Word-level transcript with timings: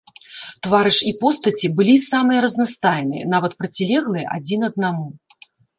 Твары 0.67 0.91
ж 0.99 1.03
і 1.11 1.13
постаці 1.23 1.67
былі 1.81 1.95
самыя 2.09 2.39
разнастайныя, 2.49 3.23
нават 3.37 3.51
процілеглыя 3.61 4.25
адзін 4.39 4.59
аднаму. 4.73 5.07